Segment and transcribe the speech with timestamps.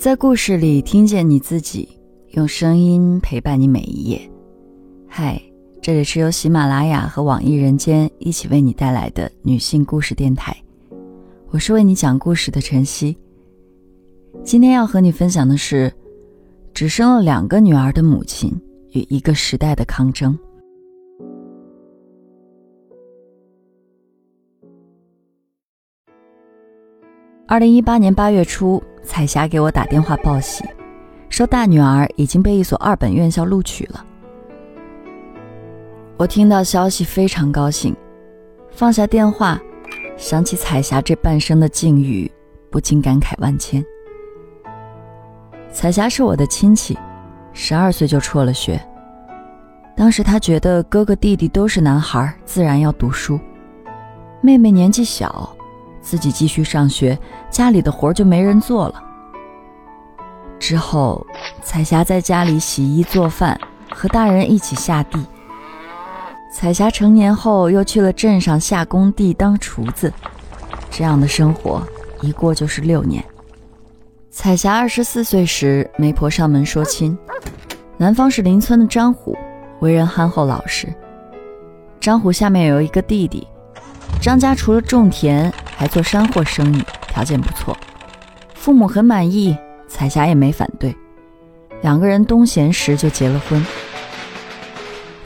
[0.00, 1.86] 在故事里听见你自己，
[2.30, 4.18] 用声音陪伴你每一页。
[5.06, 5.38] 嗨，
[5.82, 10.56] 这里是由喜马拉雅和网易人间一起为你带来的女性故事电台，
[11.50, 13.14] 我是为你讲故事的晨曦。
[14.42, 15.92] 今天要和你分享的是，
[16.72, 18.50] 只生了两个女儿的母亲
[18.92, 20.34] 与一个时代的抗争。
[27.50, 30.64] 二零一八年八月初，彩霞给我打电话报喜，
[31.28, 34.06] 说大女儿已经被一所二本院校录取了。
[36.16, 37.92] 我听到消息非常高兴，
[38.70, 39.60] 放下电话，
[40.16, 42.30] 想起彩霞这半生的境遇，
[42.70, 43.84] 不禁感慨万千。
[45.72, 46.96] 彩霞是我的亲戚，
[47.52, 48.80] 十二岁就辍了学。
[49.96, 53.40] 当时她觉得哥哥弟弟都是男孩，自然要读书，
[54.40, 55.52] 妹妹年纪小。
[56.02, 57.18] 自己继续上学，
[57.50, 59.02] 家里的活就没人做了。
[60.58, 61.26] 之后，
[61.62, 63.58] 彩霞在家里洗衣做饭，
[63.90, 65.18] 和大人一起下地。
[66.52, 70.12] 彩霞成年后，又去了镇上下工地当厨子，
[70.90, 71.82] 这样的生活
[72.20, 73.24] 一过就是六年。
[74.30, 77.16] 彩霞二十四岁时，媒婆上门说亲，
[77.96, 79.36] 男方是邻村的张虎，
[79.80, 80.92] 为人憨厚老实。
[82.00, 83.46] 张虎下面有一个弟弟，
[84.20, 85.52] 张家除了种田。
[85.80, 87.74] 还做山货生意，条件不错，
[88.52, 89.56] 父母很满意，
[89.88, 90.94] 彩霞也没反对，
[91.80, 93.64] 两个人冬闲时就结了婚。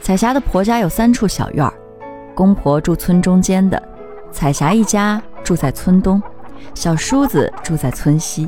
[0.01, 1.73] 彩霞的婆家有三处小院儿，
[2.33, 3.83] 公婆住村中间的，
[4.31, 6.23] 彩霞一家住在村东，
[6.73, 8.47] 小叔子住在村西。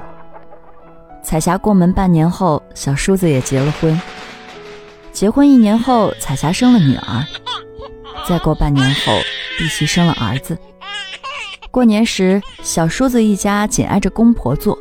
[1.22, 4.02] 彩霞过门半年后，小叔子也结了婚。
[5.12, 7.26] 结婚一年后，彩霞生了女儿，
[8.30, 9.12] 再过半年后，
[9.58, 10.58] 弟媳生了儿子。
[11.78, 14.76] 过年时，小叔子一家紧挨着公婆坐，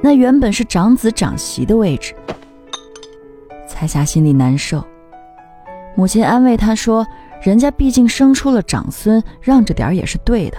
[0.00, 2.14] 那原本是长子长媳的位置。
[3.68, 4.82] 彩霞心里难受，
[5.94, 7.06] 母亲安慰她说
[7.44, 10.56] ：“人家毕竟生出了长孙，让着点也是对的。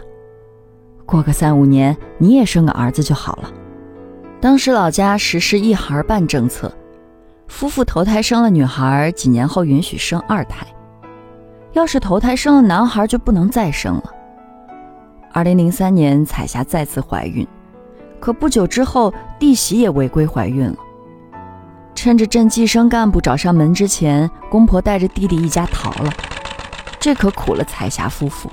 [1.04, 3.52] 过个三五年，你也生个儿子就好了。”
[4.40, 6.72] 当时老家实施一孩半政策，
[7.48, 10.68] 夫妇头胎生了女孩，几年后允许生二胎；
[11.74, 14.14] 要是头胎生了男孩，就不能再生了。
[15.32, 17.48] 二零零三年，彩霞再次怀孕，
[18.20, 20.76] 可不久之后，弟媳也违规怀孕了。
[21.94, 26.12] 趁着镇计生干部找上门之前，公婆带着弟弟一家逃了，
[27.00, 28.50] 这可苦了彩霞夫妇。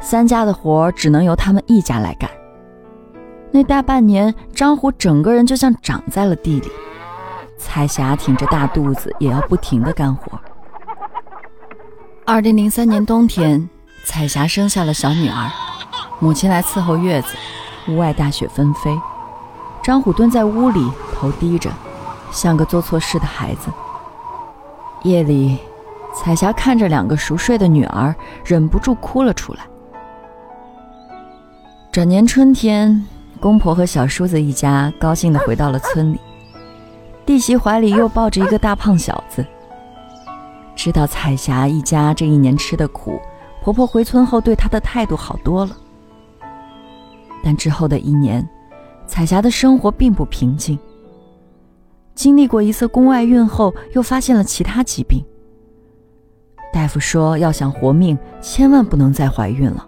[0.00, 2.28] 三家的活只能由他们一家来干。
[3.52, 6.68] 那大半年，张虎整个人就像长在了地里，
[7.56, 10.40] 彩霞挺着大肚子也要不停的干活。
[12.24, 13.68] 二零零三年冬天。
[14.04, 15.50] 彩霞生下了小女儿，
[16.18, 17.36] 母亲来伺候月子。
[17.88, 18.96] 屋外大雪纷飞，
[19.82, 21.68] 张虎蹲在屋里，头低着，
[22.30, 23.68] 像个做错事的孩子。
[25.02, 25.58] 夜里，
[26.14, 28.14] 彩霞看着两个熟睡的女儿，
[28.44, 29.60] 忍不住哭了出来。
[31.90, 33.04] 转年春天，
[33.40, 36.20] 公婆和小叔子一家高兴地回到了村里，
[37.26, 39.44] 弟媳怀里又抱着一个大胖小子。
[40.76, 43.20] 知道彩霞一家这一年吃的苦。
[43.62, 45.76] 婆婆回村后，对她的态度好多了。
[47.44, 48.46] 但之后的一年，
[49.06, 50.78] 彩霞的生活并不平静。
[52.14, 55.24] 经历过一次宫外孕后，又发现了其他疾病。
[56.72, 59.86] 大夫说，要想活命，千万不能再怀孕了。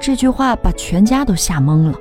[0.00, 1.98] 这句话把全家都吓懵了。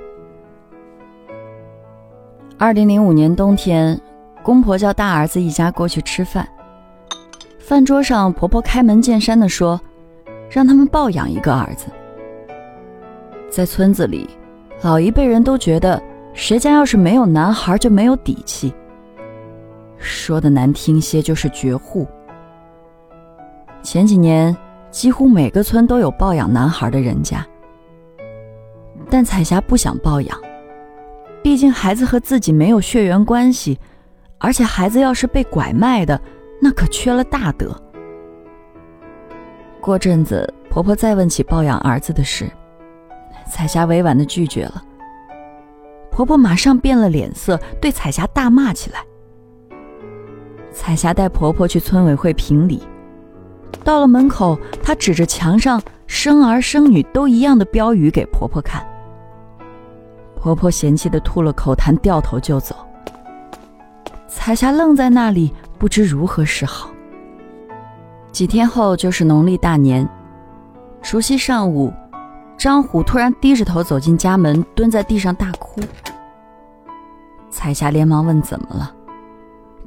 [2.60, 4.00] 二零零五年冬天，
[4.44, 6.48] 公婆叫大儿子一家过去吃饭。
[7.60, 9.80] 饭桌上，婆婆开门见山地说。
[10.50, 11.88] 让他们抱养一个儿子。
[13.50, 14.30] 在村子里，
[14.82, 16.02] 老一辈人都觉得
[16.34, 18.74] 谁家要是没有男孩就没有底气。
[19.98, 22.08] 说的难听些就是绝户。
[23.82, 24.56] 前几年
[24.92, 27.46] 几乎每个村都有抱养男孩的人家，
[29.10, 30.40] 但彩霞不想抱养，
[31.42, 33.80] 毕竟孩子和自己没有血缘关系，
[34.38, 36.20] 而且孩子要是被拐卖的，
[36.62, 37.76] 那可缺了大德。
[39.80, 42.50] 过阵子，婆婆再问起抱养儿子的事，
[43.50, 44.84] 彩霞委婉的拒绝了。
[46.12, 49.00] 婆婆马上变了脸色，对彩霞大骂起来。
[50.72, 52.82] 彩霞带婆婆去村委会评理，
[53.84, 58.86] 到了门口，她指着墙上“生儿生女都一样的”标语给婆婆看。
[60.36, 62.76] 婆婆嫌弃的吐了口痰，掉头就走。
[64.28, 66.90] 彩霞愣在那里，不知如何是好。
[68.38, 70.08] 几天后就是农历大年，
[71.02, 71.92] 除夕上午，
[72.56, 75.82] 张虎突然低着头走进家门，蹲在地上大哭。
[77.50, 78.96] 彩霞连忙问怎么了，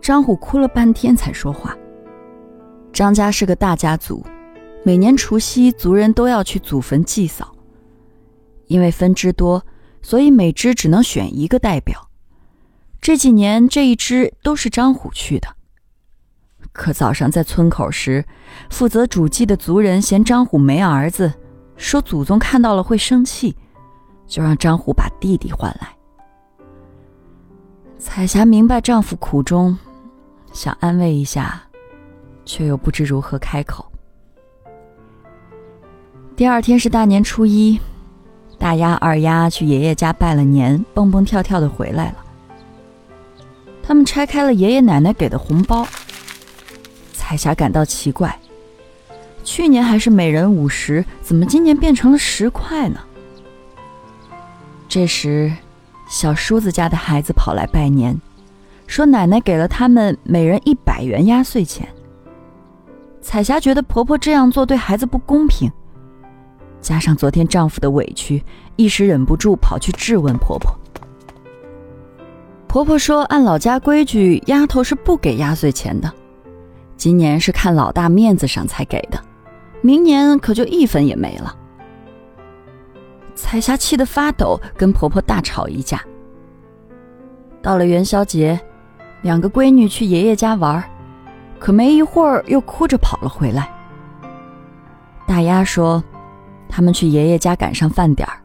[0.03, 1.77] 张虎哭了半天才说话。
[2.93, 4.27] 张家是个大家族，
[4.83, 7.55] 每年除夕族人都要去祖坟祭扫，
[8.67, 9.65] 因为分支多，
[10.03, 12.09] 所以每支只能选一个代表。
[13.01, 15.47] 这几年这一支都是张虎去的。
[16.73, 18.25] 可早上在村口时，
[18.71, 21.33] 负责主祭的族人嫌张虎没儿子，
[21.77, 23.57] 说祖宗看到了会生气，
[24.27, 25.89] 就让张虎把弟弟换来。
[27.99, 29.77] 彩霞明白丈夫苦衷，
[30.53, 31.61] 想安慰一下，
[32.45, 33.85] 却又不知如何开口。
[36.37, 37.79] 第二天是大年初一，
[38.59, 42.25] 大丫二丫去爷爷家拜了年，蹦蹦跳跳的回来了。
[43.83, 45.87] 他们拆开了爷爷奶奶给的红包。
[47.31, 48.37] 彩霞感到奇怪，
[49.45, 52.99] 去年还是每人五十，怎么今年变成了十块呢？
[54.89, 55.53] 这时。
[56.09, 58.21] 小叔子家的孩子跑来拜年，
[58.89, 61.89] 说奶奶给了他们每人一百元压岁钱。
[63.23, 65.71] 彩霞觉得婆婆这样做对孩子不公平，
[66.81, 68.43] 加上昨天丈夫的委屈，
[68.75, 70.77] 一时忍不住跑去质问婆婆。
[72.67, 76.13] 婆婆说：“按老家规矩，丫头是不给压岁钱的，
[77.01, 79.19] 今年是看老大面子上才给的，
[79.81, 81.57] 明年可就一分也没了。”
[83.35, 85.99] 彩霞气得发抖，跟婆婆大吵一架。
[87.63, 88.61] 到了元宵节，
[89.23, 90.85] 两个闺女去爷爷家玩，
[91.59, 93.73] 可没一会儿又哭着跑了回来。
[95.27, 96.05] 大丫说，
[96.69, 98.37] 他们去爷爷家赶上饭点儿，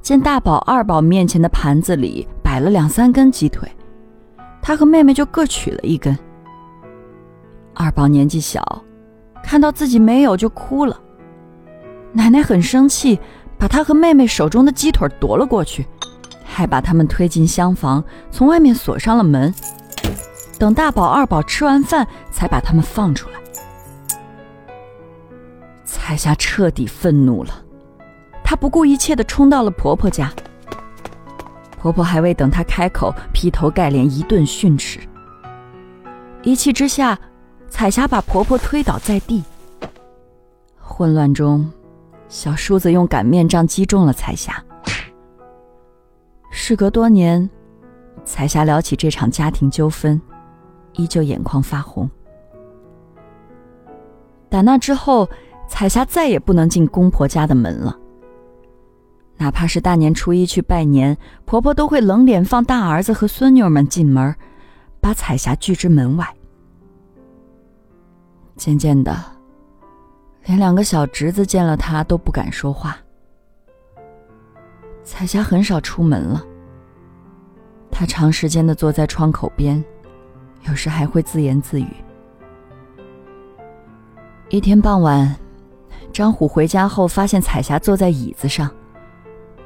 [0.00, 3.68] 见大宝、二宝面前的盘子里摆了两三根鸡腿，
[4.62, 6.16] 她和妹妹就各取了一根。
[7.78, 8.82] 二宝年纪小，
[9.40, 11.00] 看到自己没有就哭了，
[12.12, 13.18] 奶奶很生气。
[13.56, 15.84] 把他和妹妹手中的鸡腿夺了过去，
[16.44, 19.52] 还把他们推进厢房，从外面锁上了门。
[20.60, 23.34] 等大宝、二宝吃完饭，才把他们放出来。
[25.84, 27.50] 彩霞彻底愤怒了，
[28.44, 30.32] 她不顾一切地冲到了婆婆家。
[31.80, 35.00] 婆婆还未等她开口，劈头盖脸一顿训斥。
[36.44, 37.18] 一气之下，
[37.68, 39.42] 彩霞把婆婆推倒在地。
[40.78, 41.70] 混乱中。
[42.28, 44.62] 小叔子用擀面杖击中了彩霞。
[46.50, 47.48] 事隔多年，
[48.22, 50.20] 彩霞聊起这场家庭纠纷，
[50.92, 52.10] 依旧眼眶发红。
[54.50, 55.26] 打那之后，
[55.66, 57.98] 彩霞再也不能进公婆家的门了。
[59.38, 61.16] 哪怕是大年初一去拜年，
[61.46, 64.36] 婆婆都会冷脸放大儿子和孙女们进门，
[65.00, 66.28] 把彩霞拒之门外。
[68.58, 69.16] 渐渐的。
[70.44, 72.98] 连两个小侄子见了他都不敢说话。
[75.04, 76.44] 彩霞很少出门了。
[77.90, 79.82] 她长时间的坐在窗口边，
[80.68, 81.88] 有时还会自言自语。
[84.50, 85.34] 一天傍晚，
[86.12, 88.70] 张虎回家后发现彩霞坐在椅子上，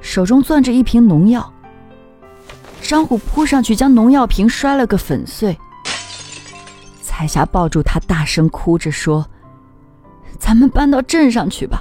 [0.00, 1.52] 手中攥着一瓶农药。
[2.80, 5.56] 张虎扑上去将农药瓶摔了个粉碎。
[7.22, 9.24] 彩霞抱住他，大声哭着说。
[10.40, 11.80] 咱们搬到镇上去吧。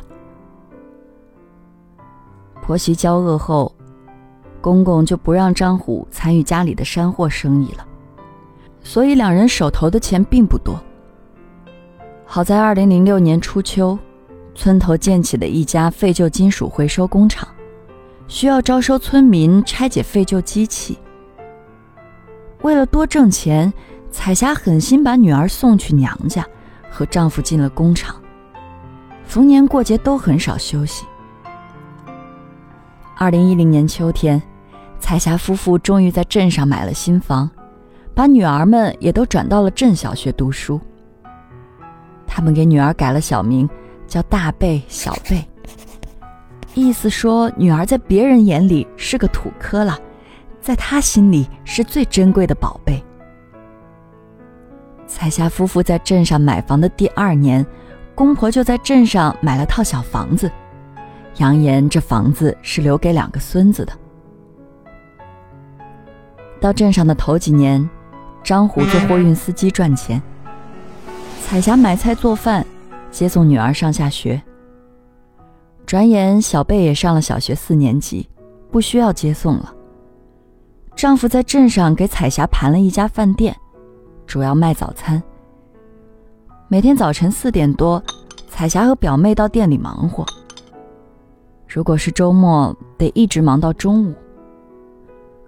[2.61, 3.73] 婆媳交恶后，
[4.61, 7.83] 公公就不让张虎参与家里的山货生意了，
[8.83, 10.79] 所以两人手头的钱并不多。
[12.23, 13.97] 好在二零零六年初秋，
[14.53, 17.49] 村头建起了一家废旧金属回收工厂，
[18.27, 20.99] 需要招收村民拆解废旧机器。
[22.61, 23.73] 为了多挣钱，
[24.11, 26.45] 彩霞狠心把女儿送去娘家，
[26.89, 28.15] 和丈夫进了工厂。
[29.23, 31.05] 逢年过节都很少休息。
[33.17, 34.41] 二零一零年秋天，
[34.99, 37.49] 彩霞夫妇终于在镇上买了新房，
[38.13, 40.79] 把女儿们也都转到了镇小学读书。
[42.27, 43.69] 他们给女儿改了小名，
[44.07, 45.45] 叫大贝、小贝，
[46.73, 49.95] 意思说女儿在别人眼里是个土坷垃，
[50.59, 53.01] 在她心里是最珍贵的宝贝。
[55.21, 57.63] 彩霞夫妇在镇上买房的第二年。
[58.15, 60.51] 公婆就在镇上买了套小房子，
[61.37, 63.93] 扬言这房子是留给两个孙子的。
[66.59, 67.87] 到镇上的头几年，
[68.43, 70.19] 张虎做货运司机赚钱，
[71.43, 72.65] 彩霞买菜做饭，
[73.11, 74.41] 接送女儿上下学。
[75.85, 78.27] 转眼小贝也上了小学四年级，
[78.71, 79.71] 不需要接送了。
[80.95, 83.55] 丈夫在镇上给彩霞盘了一家饭店，
[84.31, 85.21] 主要卖早餐。
[86.69, 88.01] 每天早晨四点多，
[88.49, 90.25] 彩霞和表妹到店里忙活。
[91.67, 94.15] 如果是周末，得一直忙到中午。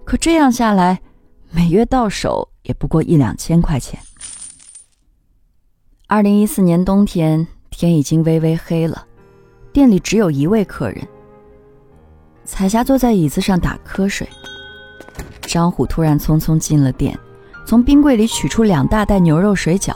[0.04, 1.00] 可这样下来，
[1.50, 3.98] 每月到手也不过一两千块钱。
[6.08, 9.08] 二零一四年冬天，天已经微微黑了，
[9.72, 11.08] 店里只有一位客人。
[12.44, 14.28] 彩霞坐在椅子上打瞌睡。
[15.44, 17.18] 张虎突然匆匆进了店，
[17.66, 19.96] 从冰柜里取出两大袋牛肉水饺，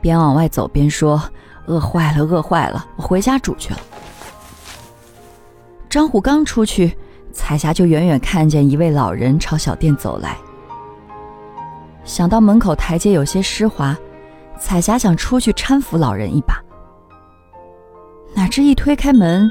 [0.00, 1.22] 边往外走边说
[1.66, 3.80] ：“饿坏了，饿坏了，我回家煮去了。”
[5.90, 6.96] 张虎刚出去，
[7.32, 10.36] 彩霞就远远看见一位老人朝小店走来。
[12.04, 13.96] 想到门口台阶有些湿滑，
[14.58, 16.62] 彩霞想出去搀扶老人一把，
[18.34, 19.50] 哪知一推开门，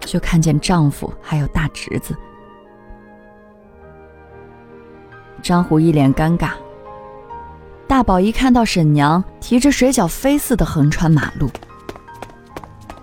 [0.00, 2.16] 就看见丈夫还有大侄子。
[5.42, 6.50] 张虎一脸尴尬。
[7.86, 11.50] 大宝一看到婶娘提着水饺飞似的横穿马路，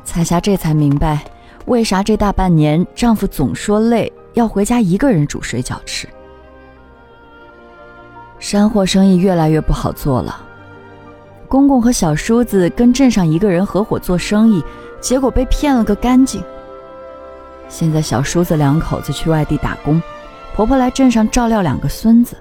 [0.03, 1.24] 彩霞这才明白，
[1.65, 6.08] 为啥这大半年丈夫总说累，要回家一个人煮水饺吃。
[8.39, 10.41] 山货生意越来越不好做了，
[11.48, 14.63] 公公和小叔子跟镇上一个人合伙做生意，
[15.00, 16.41] 结果被骗了个干净。
[17.67, 20.01] 现在小叔子两口子去外地打工。
[20.60, 22.36] 婆婆来镇上照料两个孙子，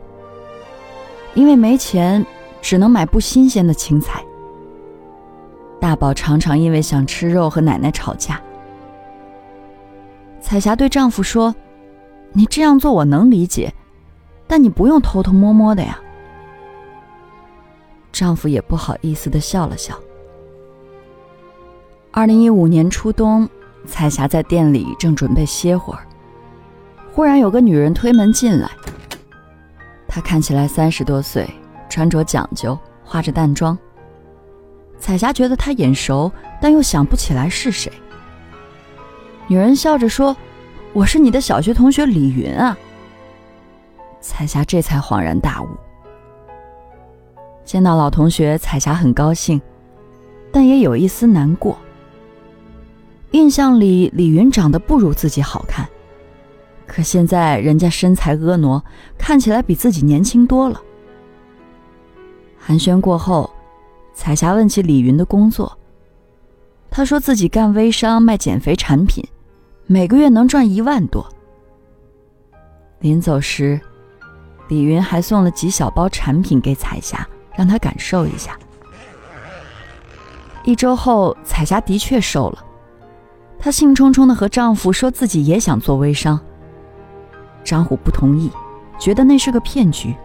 [1.34, 2.26] 因为没钱，
[2.60, 4.24] 只能买不新鲜的青菜。
[5.80, 8.42] 大宝常常因为想吃肉和奶奶吵架。
[10.40, 11.54] 彩霞对丈夫说
[12.34, 13.72] ：“你这样做我能理解，
[14.48, 15.96] 但你不用偷偷摸摸的呀。”
[18.10, 19.96] 丈夫也不好意思的笑了笑。
[22.10, 23.48] 二零一五年初冬，
[23.86, 26.07] 彩霞在店里正准备歇会儿。
[27.12, 28.70] 忽然有个女人推门进来，
[30.06, 31.48] 她看起来三十多岁，
[31.88, 33.76] 穿着讲究，化着淡妆。
[35.00, 37.92] 彩霞觉得她眼熟，但又想不起来是谁。
[39.46, 40.36] 女人笑着说
[40.92, 42.76] ：“我是你的小学同学李云啊。”
[44.20, 45.68] 彩霞这才恍然大悟。
[47.64, 49.60] 见到老同学，彩霞很高兴，
[50.52, 51.78] 但也有一丝难过。
[53.32, 55.88] 印象里，李云长得不如自己好看。
[56.88, 58.82] 可现在人家身材婀娜，
[59.18, 60.82] 看起来比自己年轻多了。
[62.58, 63.48] 寒暄过后，
[64.14, 65.78] 彩霞问起李云的工作，
[66.90, 69.22] 他说自己干微商卖减肥产品，
[69.86, 71.24] 每个月能赚一万多。
[73.00, 73.78] 临走时，
[74.68, 78.58] 李云还送了几小包产品给彩霞，让她感受一下。
[80.64, 82.64] 一周后，彩霞的确瘦了，
[83.58, 86.40] 她兴冲冲的和丈夫说自己也想做微商。
[87.68, 88.50] 张虎不同意，
[88.98, 90.16] 觉得那是个骗局。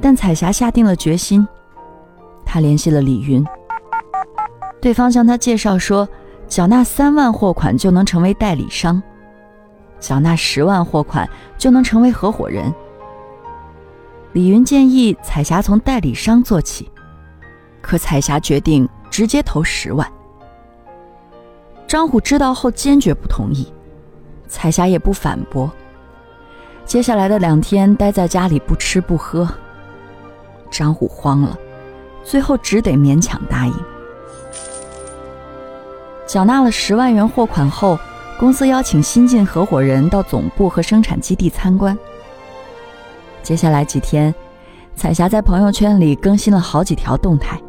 [0.00, 1.44] 但彩霞下定了决心，
[2.46, 3.44] 她联系了李云。
[4.80, 6.08] 对方向她介绍说，
[6.46, 9.02] 缴纳三万货款就能成为代理商，
[9.98, 11.28] 缴纳十万货款
[11.58, 12.72] 就能成为合伙人。
[14.32, 16.88] 李云建议彩霞从代理商做起，
[17.80, 20.08] 可彩霞决定直接投十万。
[21.88, 23.72] 张虎知道后坚决不同意。
[24.48, 25.70] 彩霞也不反驳。
[26.84, 29.48] 接下来的两天待在家里不吃不喝，
[30.70, 31.58] 张虎慌了，
[32.22, 33.74] 最后只得勉强答应。
[36.26, 37.98] 缴纳了十万元货款后，
[38.38, 41.96] 公司邀请新晋合伙人到总部和生产基地参观。
[43.42, 44.34] 接下来几天，
[44.94, 47.60] 彩霞在朋友圈里更新了好几条动态，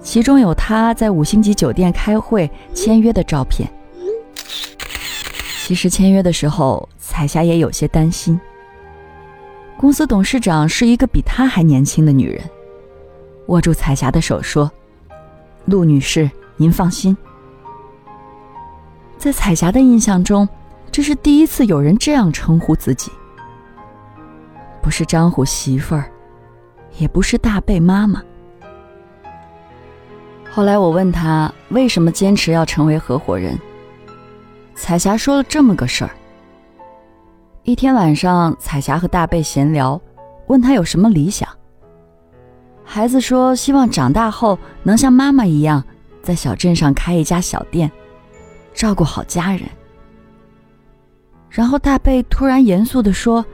[0.00, 3.68] 其中有她在五星级酒店开会签约的照片。
[5.66, 8.40] 其实签约的时候，彩霞也有些担心。
[9.76, 12.40] 公司董事长是一个比她还年轻的女人，
[13.48, 14.70] 握住彩霞的手说
[15.66, 17.16] ：“陆女士，您放心。”
[19.18, 20.48] 在彩霞的印象中，
[20.92, 23.10] 这是第一次有人这样称呼自己。
[24.80, 26.08] 不是张虎媳妇儿，
[26.96, 28.22] 也不是大贝妈妈。
[30.48, 33.58] 后来我问她为什么坚持要成为合伙人。
[34.76, 36.10] 彩霞说了这么个事儿。
[37.64, 40.00] 一天晚上，彩霞和大贝闲聊，
[40.46, 41.48] 问他有什么理想。
[42.84, 45.82] 孩子说希望长大后能像妈妈一样，
[46.22, 47.90] 在小镇上开一家小店，
[48.74, 49.62] 照顾好家人。
[51.48, 53.44] 然后大贝突然严肃地说，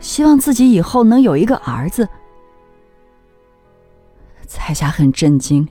[0.00, 2.06] 希望自己以后能有一个儿子。
[4.46, 5.66] 彩霞很震惊。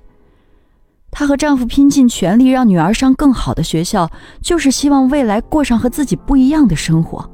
[1.16, 4.10] 她和丈夫拼尽全力让女儿上更好的学校，
[4.42, 7.30] 就是希望未来过上和自己不一样的生活。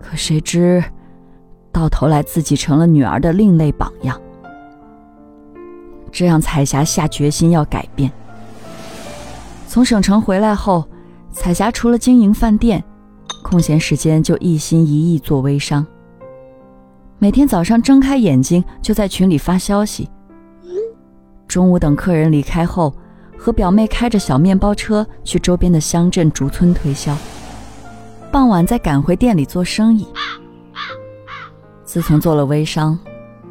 [0.00, 0.82] 可谁知，
[1.70, 4.18] 到头来自己成了女儿的另类榜样。
[6.10, 8.10] 这让彩霞下决心要改变。
[9.68, 10.88] 从省城回来后，
[11.32, 12.82] 彩霞除了经营饭店，
[13.42, 15.86] 空闲时间就一心一意做微商。
[17.18, 20.08] 每天早上睁开眼睛就在群里发消息，
[21.46, 22.92] 中午等客人离开后，
[23.38, 27.16] 和表妹开着小面包车去周边的乡镇竹村推销，
[28.32, 30.06] 傍晚再赶回店里做生意。
[31.84, 32.98] 自从做了微商，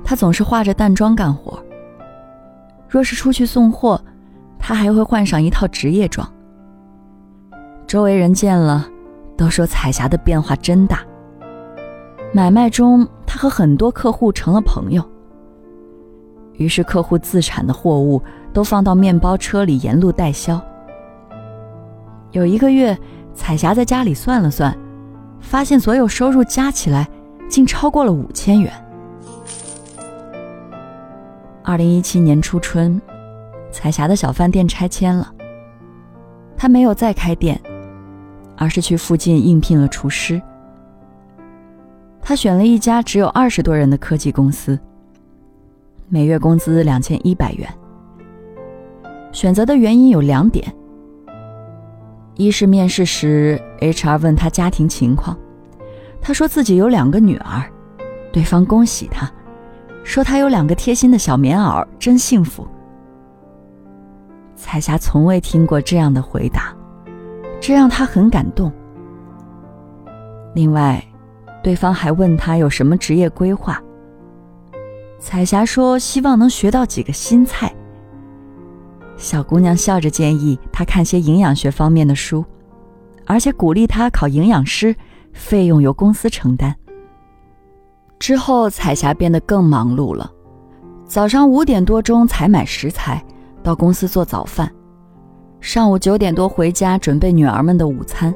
[0.04, 1.58] 她总是化着淡妆干活。
[2.90, 4.02] 若是出去送货，
[4.60, 6.28] 她还会换上一套职业装。
[7.88, 8.86] 周围人见了，
[9.38, 11.00] 都说彩霞的变化真大。
[12.34, 15.04] 买卖中，她和很多客户成了朋友。
[16.58, 18.22] 于是，客户自产的货物
[18.54, 20.62] 都放到面包车里，沿路代销。
[22.32, 22.98] 有一个月，
[23.34, 24.76] 彩霞在家里算了算，
[25.40, 27.08] 发现所有收入加起来，
[27.50, 28.72] 竟超过了五千元。
[31.64, 33.02] 二零一七年初春，
[33.72, 35.32] 彩霞的小饭店拆迁了，
[36.56, 37.60] 她没有再开店。
[38.56, 40.40] 而是去附近应聘了厨师。
[42.22, 44.80] 他选了一家只有二十多人的科技公司，
[46.10, 47.68] 每月工资两千一百元。
[49.32, 50.72] 选择的原因有两点：
[52.36, 55.38] 一是面试时，HR 问他家庭情况，
[56.22, 57.64] 他说自己有两个女儿，
[58.32, 59.32] 对方恭喜他，
[60.04, 62.68] 说他有两个贴心的小棉袄，真幸福。
[64.56, 66.74] 彩霞从未听过这样的回答。
[67.60, 68.72] 这让她很感动。
[70.54, 71.04] 另外，
[71.64, 73.82] 对方还问他有什么职业规划。
[75.25, 77.74] 彩霞说希望能学到几个新菜。
[79.15, 82.44] 小姑娘笑着建议她看些营养学方面的书，
[83.25, 84.94] 而且鼓励她考营养师，
[85.32, 86.75] 费用由公司承担。
[88.20, 90.30] 之后，彩霞变得更忙碌了，
[91.08, 93.24] 早上五点多钟采买食材，
[93.63, 94.70] 到公司做早饭。
[95.62, 98.36] 上午九点多回家准备女儿们的午餐，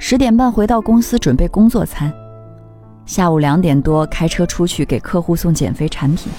[0.00, 2.12] 十点半回到公司准备工作餐，
[3.08, 6.30] 下午两点多开车出去给客户送减肥产品。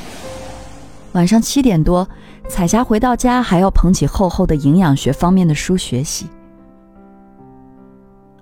[1.14, 2.08] 晚上七点多，
[2.48, 6.28] 彩霞回到家还要捧起厚厚的营养学方面的书学习。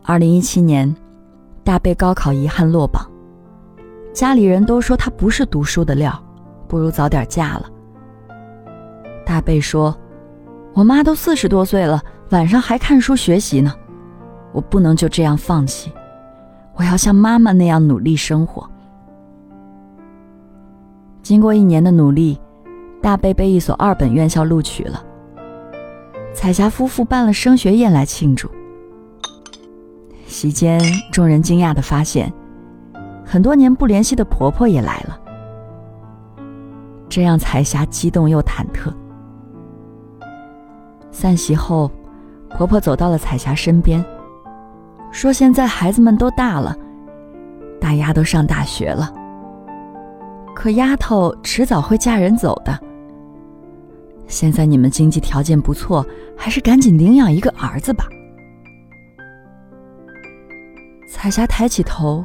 [0.03, 0.93] 二零一七年，
[1.63, 3.09] 大贝高考遗憾落榜，
[4.13, 6.21] 家里人都说他不是读书的料，
[6.67, 7.69] 不如早点嫁了。
[9.25, 9.97] 大贝说。
[10.73, 13.73] 我妈都四十多岁了，晚上还看书学习呢，
[14.51, 15.91] 我不能就这样放弃，
[16.77, 18.69] 我要像妈妈那样努力生活。
[21.23, 22.39] 经过一年的努力，
[23.01, 25.03] 大贝被一所二本院校录取了。
[26.33, 28.49] 彩霞夫妇办了升学宴来庆祝。
[30.27, 30.79] 席间，
[31.11, 32.31] 众人惊讶的发现，
[33.25, 35.19] 很多年不联系的婆婆也来了，
[37.09, 38.93] 这让彩霞激动又忐忑。
[41.11, 41.89] 散席后，
[42.49, 44.05] 婆婆走到了彩霞身边，
[45.11, 46.75] 说：“现在孩子们都大了，
[47.79, 49.11] 大丫头上大学了。
[50.55, 52.77] 可丫头迟早会嫁人走的。
[54.27, 58.05] 现在你们经济条件不错，还是赶紧领养一个儿子吧。”
[61.09, 62.23] 彩霞抬起头，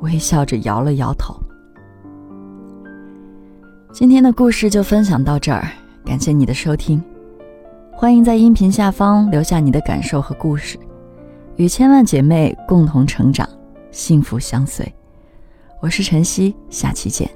[0.00, 1.34] 微笑着摇了摇头。
[3.92, 5.66] 今天的故事就分享到这儿，
[6.04, 7.02] 感谢你的收听。
[7.92, 10.78] 欢迎在音频下方留下你的感受和故事，
[11.56, 13.48] 与千万姐妹共同成长，
[13.92, 14.92] 幸福相随。
[15.80, 17.30] 我是晨曦，下期见。